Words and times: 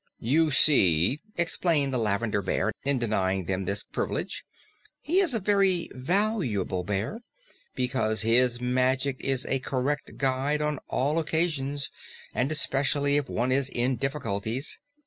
"You 0.17 0.49
see," 0.49 1.19
explained 1.35 1.93
the 1.93 1.99
Lavender 1.99 2.41
King 2.41 2.71
in 2.85 2.97
denying 2.97 3.45
them 3.45 3.65
this 3.65 3.83
privilege, 3.83 4.43
"he's 4.99 5.35
a 5.35 5.39
very 5.39 5.91
valuable 5.93 6.83
bear, 6.83 7.19
because 7.75 8.23
his 8.23 8.59
magic 8.59 9.17
is 9.21 9.45
a 9.45 9.59
correct 9.59 10.17
guide 10.17 10.59
on 10.59 10.79
all 10.87 11.19
occasions, 11.19 11.91
and 12.33 12.51
especially 12.51 13.15
if 13.17 13.29
one 13.29 13.51
is 13.51 13.69
in 13.69 13.95
difficulties. 13.97 14.79